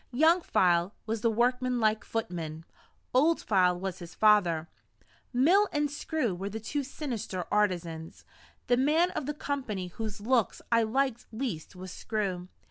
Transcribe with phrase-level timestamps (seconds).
[0.11, 2.65] Young File was the workman like footman;
[3.13, 4.67] Old File was his father;
[5.31, 8.25] Mill and Screw were the two sinister artisans.
[8.65, 12.47] The man of the company whose looks I liked least was Screw.